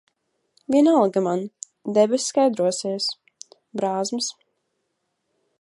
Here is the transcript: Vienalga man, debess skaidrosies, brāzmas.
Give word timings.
Vienalga 0.75 1.23
man, 1.27 1.43
debess 1.99 2.25
skaidrosies, 2.31 3.13
brāzmas. 3.83 4.35